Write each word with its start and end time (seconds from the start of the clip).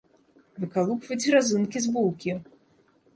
Выкалупваць 0.61 1.29
разынкі 1.35 1.77
з 1.85 1.91
булкі. 1.99 2.31